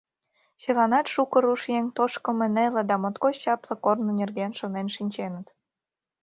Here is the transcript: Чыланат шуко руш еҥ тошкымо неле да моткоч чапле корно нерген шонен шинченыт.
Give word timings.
Чыланат 0.61 1.05
шуко 1.13 1.37
руш 1.43 1.61
еҥ 1.77 1.85
тошкымо 1.97 2.45
неле 2.55 2.81
да 2.89 2.95
моткоч 3.01 3.35
чапле 3.43 3.75
корно 3.83 4.11
нерген 4.21 4.51
шонен 4.59 4.87
шинченыт. 4.95 5.47